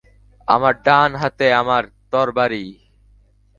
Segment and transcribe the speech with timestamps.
[0.47, 2.65] আমার ডান হাতে আমার তরবারী।